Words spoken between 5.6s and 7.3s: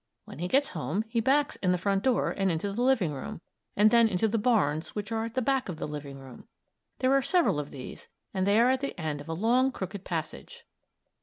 of the living room. There are